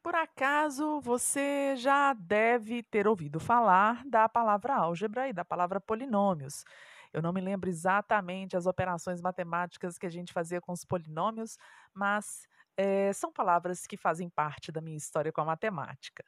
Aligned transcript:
Por 0.00 0.14
acaso 0.14 1.00
você 1.00 1.74
já 1.76 2.14
deve 2.14 2.82
ter 2.84 3.06
ouvido 3.08 3.40
falar 3.40 4.06
da 4.06 4.28
palavra 4.28 4.76
álgebra 4.76 5.28
e 5.28 5.32
da 5.32 5.44
palavra 5.44 5.80
polinômios. 5.80 6.64
Eu 7.12 7.20
não 7.20 7.32
me 7.32 7.40
lembro 7.40 7.68
exatamente 7.68 8.56
as 8.56 8.66
operações 8.66 9.20
matemáticas 9.20 9.98
que 9.98 10.06
a 10.06 10.10
gente 10.10 10.32
fazia 10.32 10.60
com 10.60 10.72
os 10.72 10.84
polinômios, 10.84 11.58
mas 11.92 12.48
é, 12.80 13.12
são 13.12 13.30
palavras 13.30 13.86
que 13.86 13.94
fazem 13.94 14.30
parte 14.30 14.72
da 14.72 14.80
minha 14.80 14.96
história 14.96 15.30
com 15.30 15.42
a 15.42 15.44
matemática. 15.44 16.24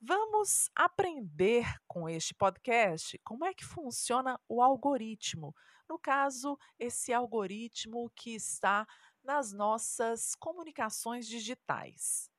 Vamos 0.00 0.70
aprender 0.76 1.66
com 1.88 2.08
este 2.08 2.32
podcast 2.32 3.18
como 3.24 3.44
é 3.44 3.52
que 3.52 3.64
funciona 3.64 4.38
o 4.48 4.62
algoritmo. 4.62 5.52
No 5.88 5.98
caso, 5.98 6.56
esse 6.78 7.12
algoritmo 7.12 8.08
que 8.14 8.32
está 8.32 8.86
nas 9.24 9.52
nossas 9.52 10.36
comunicações 10.36 11.26
digitais. 11.26 12.30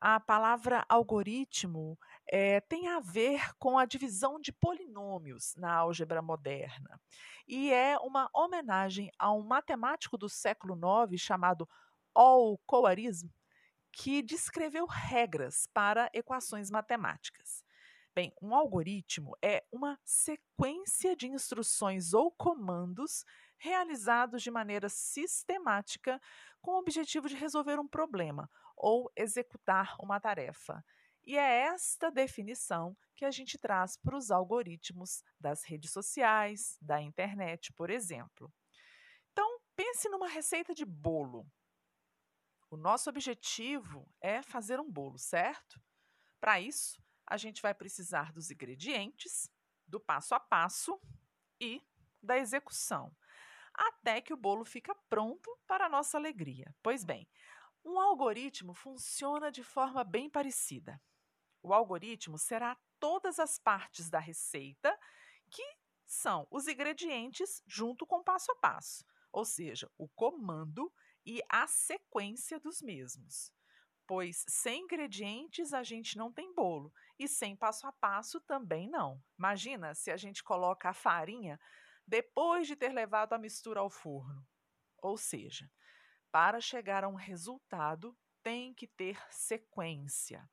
A 0.00 0.18
palavra 0.18 0.82
algoritmo 0.88 1.98
é, 2.26 2.60
tem 2.62 2.88
a 2.88 3.00
ver 3.00 3.54
com 3.58 3.78
a 3.78 3.84
divisão 3.84 4.40
de 4.40 4.52
polinômios 4.52 5.54
na 5.56 5.74
álgebra 5.74 6.22
moderna 6.22 6.98
e 7.46 7.72
é 7.72 7.96
uma 7.98 8.28
homenagem 8.34 9.10
a 9.18 9.32
um 9.32 9.42
matemático 9.42 10.18
do 10.18 10.28
século 10.28 10.78
IX 11.08 11.20
chamado 11.20 11.68
All-Khwarizm, 12.16 13.28
que 13.92 14.22
descreveu 14.22 14.86
regras 14.86 15.68
para 15.74 16.08
equações 16.14 16.70
matemáticas. 16.70 17.62
Bem, 18.14 18.32
um 18.40 18.54
algoritmo 18.54 19.36
é 19.42 19.62
uma 19.70 20.00
sequência 20.02 21.14
de 21.14 21.28
instruções 21.28 22.14
ou 22.14 22.30
comandos 22.30 23.26
realizados 23.58 24.42
de 24.42 24.50
maneira 24.50 24.88
sistemática 24.88 26.18
com 26.62 26.70
o 26.70 26.78
objetivo 26.78 27.28
de 27.28 27.36
resolver 27.36 27.78
um 27.78 27.86
problema 27.86 28.50
ou 28.74 29.12
executar 29.14 29.94
uma 30.00 30.18
tarefa. 30.18 30.82
E 31.22 31.36
é 31.36 31.66
esta 31.66 32.10
definição 32.10 32.96
que 33.14 33.26
a 33.26 33.30
gente 33.30 33.58
traz 33.58 33.98
para 33.98 34.16
os 34.16 34.30
algoritmos 34.30 35.22
das 35.38 35.62
redes 35.64 35.90
sociais, 35.90 36.78
da 36.80 37.02
internet, 37.02 37.72
por 37.74 37.90
exemplo. 37.90 38.50
Então, 39.32 39.60
pense 39.74 40.08
numa 40.08 40.28
receita 40.28 40.72
de 40.72 40.86
bolo. 40.86 41.46
O 42.68 42.76
nosso 42.76 43.08
objetivo 43.08 44.08
é 44.20 44.42
fazer 44.42 44.80
um 44.80 44.90
bolo, 44.90 45.18
certo? 45.18 45.80
Para 46.40 46.60
isso, 46.60 47.00
a 47.26 47.36
gente 47.36 47.62
vai 47.62 47.72
precisar 47.72 48.32
dos 48.32 48.50
ingredientes, 48.50 49.50
do 49.86 50.00
passo 50.00 50.34
a 50.34 50.40
passo 50.40 51.00
e 51.60 51.80
da 52.20 52.36
execução, 52.36 53.14
até 53.72 54.20
que 54.20 54.32
o 54.32 54.36
bolo 54.36 54.64
fica 54.64 54.94
pronto 55.08 55.56
para 55.66 55.86
a 55.86 55.88
nossa 55.88 56.16
alegria. 56.16 56.74
Pois 56.82 57.04
bem, 57.04 57.28
um 57.84 58.00
algoritmo 58.00 58.74
funciona 58.74 59.50
de 59.50 59.62
forma 59.62 60.02
bem 60.02 60.28
parecida. 60.28 61.00
O 61.62 61.72
algoritmo 61.72 62.36
será 62.36 62.76
todas 62.98 63.38
as 63.38 63.58
partes 63.58 64.10
da 64.10 64.18
receita 64.18 64.98
que 65.50 65.62
são 66.04 66.46
os 66.50 66.66
ingredientes 66.66 67.62
junto 67.66 68.06
com 68.06 68.16
o 68.16 68.24
passo 68.24 68.50
a 68.52 68.56
passo, 68.56 69.04
ou 69.32 69.44
seja, 69.44 69.90
o 69.96 70.08
comando 70.08 70.92
e 71.26 71.42
a 71.48 71.66
sequência 71.66 72.60
dos 72.60 72.80
mesmos. 72.80 73.52
Pois 74.06 74.44
sem 74.48 74.84
ingredientes 74.84 75.72
a 75.72 75.82
gente 75.82 76.16
não 76.16 76.32
tem 76.32 76.54
bolo 76.54 76.94
e 77.18 77.26
sem 77.26 77.56
passo 77.56 77.88
a 77.88 77.92
passo 77.92 78.40
também 78.40 78.88
não. 78.88 79.20
Imagina 79.36 79.94
se 79.94 80.12
a 80.12 80.16
gente 80.16 80.44
coloca 80.44 80.90
a 80.90 80.94
farinha 80.94 81.58
depois 82.06 82.68
de 82.68 82.76
ter 82.76 82.92
levado 82.92 83.32
a 83.32 83.38
mistura 83.38 83.80
ao 83.80 83.90
forno. 83.90 84.46
Ou 85.02 85.16
seja, 85.16 85.68
para 86.30 86.60
chegar 86.60 87.02
a 87.02 87.08
um 87.08 87.14
resultado, 87.14 88.16
tem 88.42 88.72
que 88.72 88.86
ter 88.86 89.20
sequência. 89.28 90.48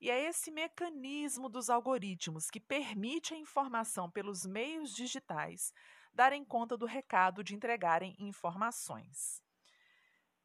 E 0.00 0.10
é 0.10 0.24
esse 0.24 0.50
mecanismo 0.50 1.48
dos 1.48 1.70
algoritmos 1.70 2.50
que 2.50 2.58
permite 2.58 3.34
a 3.34 3.36
informação 3.36 4.10
pelos 4.10 4.44
meios 4.44 4.92
digitais 4.92 5.72
darem 6.12 6.44
conta 6.44 6.76
do 6.76 6.86
recado 6.86 7.44
de 7.44 7.54
entregarem 7.54 8.16
informações. 8.18 9.42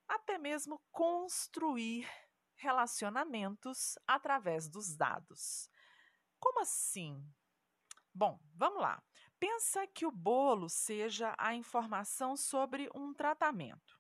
Até 0.08 0.38
mesmo 0.38 0.82
construir 0.92 2.10
relacionamentos 2.56 3.98
através 4.08 4.70
dos 4.70 4.96
dados. 4.96 5.70
Como 6.40 6.62
assim? 6.62 7.24
Bom, 8.14 8.40
vamos 8.54 8.82
lá. 8.82 9.04
Pensa 9.40 9.86
que 9.88 10.06
o 10.06 10.12
bolo 10.12 10.70
seja 10.70 11.36
a 11.38 11.54
informação 11.54 12.38
sobre 12.38 12.90
um 12.96 13.14
tratamento. 13.14 14.00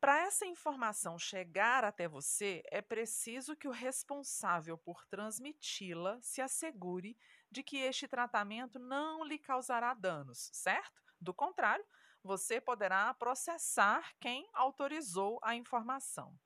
Para 0.00 0.20
essa 0.20 0.46
informação 0.46 1.18
chegar 1.18 1.84
até 1.84 2.08
você, 2.08 2.62
é 2.70 2.80
preciso 2.80 3.54
que 3.54 3.68
o 3.68 3.72
responsável 3.72 4.78
por 4.78 5.04
transmiti-la 5.06 6.18
se 6.22 6.40
assegure 6.40 7.18
de 7.50 7.62
que 7.62 7.76
este 7.76 8.08
tratamento 8.08 8.78
não 8.78 9.22
lhe 9.24 9.38
causará 9.38 9.92
danos, 9.92 10.48
certo? 10.54 11.02
Do 11.20 11.34
contrário, 11.34 11.84
você 12.22 12.60
poderá 12.60 13.12
processar 13.14 14.14
quem 14.20 14.48
autorizou 14.52 15.38
a 15.42 15.54
informação. 15.54 16.38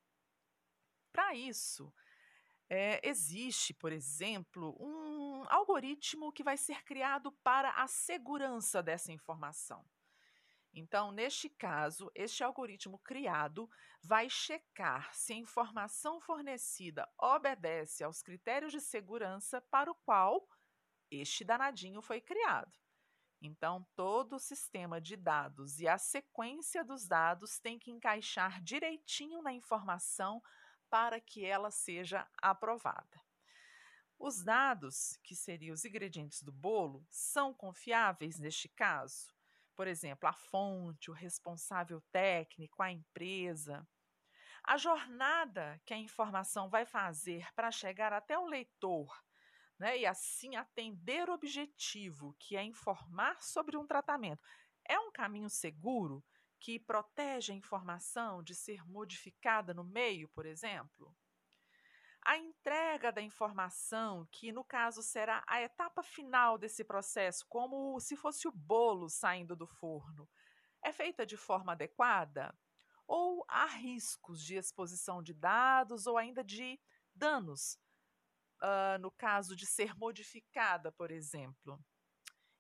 Para 1.12 1.35
isso, 1.35 1.93
é, 2.69 3.01
existe, 3.07 3.75
por 3.75 3.93
exemplo, 3.93 4.77
um 4.81 5.45
algoritmo 5.49 6.33
que 6.33 6.43
vai 6.43 6.57
ser 6.57 6.83
criado 6.85 7.31
para 7.43 7.71
a 7.71 7.87
segurança 7.87 8.83
dessa 8.83 9.12
informação. 9.12 9.85
Então, 10.73 11.12
neste 11.12 11.49
caso, 11.49 12.11
este 12.15 12.43
algoritmo 12.43 12.99
criado 12.99 13.71
vai 14.03 14.29
checar 14.29 15.15
se 15.15 15.33
a 15.33 15.37
informação 15.37 16.21
fornecida 16.21 17.09
obedece 17.17 18.03
aos 18.03 18.23
critérios 18.23 18.73
de 18.73 18.81
segurança 18.81 19.61
para 19.71 19.91
o 19.91 19.95
qual 19.95 20.49
este 21.11 21.45
danadinho 21.45 22.03
foi 22.03 22.21
criado. 22.21 22.84
Então, 23.47 23.87
todo 23.94 24.37
o 24.37 24.41
sistema 24.41 24.99
de 24.99 25.16
dados 25.16 25.78
e 25.78 25.87
a 25.87 25.99
sequência 25.99 26.82
dos 26.82 27.06
dados 27.06 27.59
tem 27.59 27.78
que 27.78 27.91
encaixar 27.91 28.62
direitinho 28.62 29.43
na 29.43 29.53
informação 29.53 30.43
para 30.88 31.21
que 31.21 31.44
ela 31.44 31.71
seja 31.71 32.27
aprovada. 32.41 33.21
Os 34.19 34.43
dados, 34.43 35.19
que 35.22 35.37
seriam 35.37 35.75
os 35.75 35.84
ingredientes 35.84 36.43
do 36.43 36.50
bolo, 36.50 37.06
são 37.10 37.53
confiáveis 37.53 38.38
neste 38.38 38.66
caso? 38.66 39.34
Por 39.76 39.87
exemplo, 39.87 40.26
a 40.26 40.32
fonte, 40.32 41.11
o 41.11 41.15
responsável 41.15 42.00
técnico, 42.11 42.82
a 42.82 42.91
empresa. 42.91 43.87
A 44.62 44.79
jornada 44.79 45.79
que 45.85 45.93
a 45.93 45.99
informação 45.99 46.70
vai 46.70 46.87
fazer 46.87 47.52
para 47.55 47.70
chegar 47.70 48.14
até 48.14 48.38
o 48.38 48.46
leitor 48.46 49.14
né, 49.79 49.99
e 49.99 50.06
assim 50.06 50.56
atender 50.56 51.29
o 51.29 51.35
objetivo, 51.35 52.35
que 52.38 52.56
é 52.56 52.62
informar 52.62 53.43
sobre 53.43 53.76
um 53.76 53.87
tratamento, 53.87 54.43
é 54.87 54.99
um 54.99 55.11
caminho 55.11 55.49
seguro 55.49 56.25
que 56.61 56.79
protege 56.79 57.53
a 57.53 57.56
informação 57.56 58.43
de 58.43 58.55
ser 58.55 58.87
modificada 58.87 59.75
no 59.75 59.85
meio, 59.85 60.29
por 60.31 60.47
exemplo? 60.47 61.15
A 62.26 62.38
entrega 62.38 63.12
da 63.12 63.21
informação, 63.21 64.26
que 64.32 64.50
no 64.50 64.65
caso 64.65 65.03
será 65.03 65.44
a 65.47 65.61
etapa 65.61 66.03
final 66.03 66.56
desse 66.56 66.82
processo, 66.82 67.44
como 67.50 68.00
se 68.00 68.17
fosse 68.17 68.49
o 68.49 68.53
bolo 68.53 69.11
saindo 69.11 69.55
do 69.55 69.67
forno, 69.67 70.27
é 70.82 70.91
feita 70.91 71.27
de 71.27 71.37
forma 71.37 71.73
adequada? 71.73 72.56
Ou 73.06 73.44
há 73.47 73.67
riscos 73.67 74.43
de 74.43 74.56
exposição 74.56 75.23
de 75.23 75.35
dados 75.35 76.06
ou 76.06 76.17
ainda 76.17 76.43
de 76.43 76.81
danos, 77.15 77.79
uh, 78.64 78.99
no 78.99 79.11
caso 79.11 79.55
de 79.55 79.66
ser 79.66 79.94
modificada, 79.94 80.90
por 80.90 81.11
exemplo? 81.11 81.78